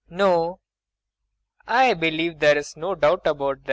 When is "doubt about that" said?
2.95-3.59